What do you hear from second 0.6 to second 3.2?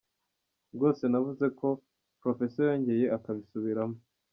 Rwose navuze ko, Professor yongeye